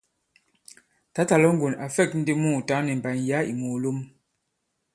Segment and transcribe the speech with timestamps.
[1.13, 3.97] Tǎtà Lɔ̌ŋgon à fɛ̂k ndi mùùtǎŋ nì mbàn yǎ ì mòòlom.